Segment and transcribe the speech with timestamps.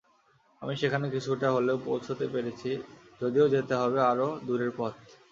[0.61, 2.69] আমি সেখানে কিছুটা হলেও পৌঁছতে পেরেছি,
[3.21, 4.93] যদিও যেতে হবে আরও দূরের পথ।